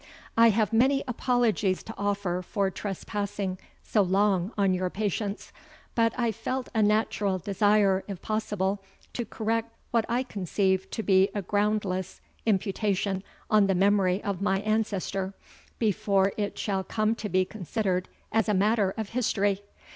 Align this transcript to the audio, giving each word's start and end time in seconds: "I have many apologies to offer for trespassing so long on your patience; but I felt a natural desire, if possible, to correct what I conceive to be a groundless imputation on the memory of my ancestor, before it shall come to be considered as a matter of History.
"I 0.35 0.49
have 0.49 0.73
many 0.73 1.03
apologies 1.07 1.83
to 1.83 1.93
offer 1.95 2.41
for 2.41 2.71
trespassing 2.71 3.59
so 3.83 4.01
long 4.01 4.51
on 4.57 4.73
your 4.73 4.89
patience; 4.89 5.53
but 5.93 6.11
I 6.17 6.31
felt 6.31 6.69
a 6.73 6.81
natural 6.81 7.37
desire, 7.37 8.03
if 8.07 8.19
possible, 8.19 8.81
to 9.13 9.25
correct 9.27 9.75
what 9.91 10.05
I 10.09 10.23
conceive 10.23 10.89
to 10.89 11.03
be 11.03 11.29
a 11.35 11.43
groundless 11.43 12.19
imputation 12.47 13.23
on 13.47 13.67
the 13.67 13.75
memory 13.75 14.23
of 14.23 14.41
my 14.41 14.61
ancestor, 14.61 15.35
before 15.77 16.33
it 16.35 16.57
shall 16.57 16.83
come 16.83 17.13
to 17.13 17.29
be 17.29 17.45
considered 17.45 18.09
as 18.31 18.49
a 18.49 18.55
matter 18.55 18.95
of 18.97 19.09
History. 19.09 19.61